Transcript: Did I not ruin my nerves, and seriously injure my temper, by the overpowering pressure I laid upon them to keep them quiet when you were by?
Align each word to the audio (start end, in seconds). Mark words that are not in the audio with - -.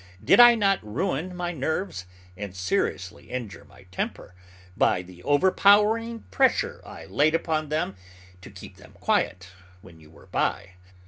Did 0.23 0.39
I 0.39 0.55
not 0.55 0.79
ruin 0.83 1.35
my 1.35 1.51
nerves, 1.51 2.07
and 2.35 2.55
seriously 2.55 3.29
injure 3.29 3.65
my 3.65 3.83
temper, 3.91 4.33
by 4.75 5.03
the 5.03 5.21
overpowering 5.21 6.21
pressure 6.31 6.81
I 6.83 7.05
laid 7.05 7.35
upon 7.35 7.69
them 7.69 7.95
to 8.41 8.49
keep 8.49 8.77
them 8.77 8.93
quiet 8.93 9.49
when 9.81 9.99
you 9.99 10.09
were 10.09 10.25
by? 10.25 10.71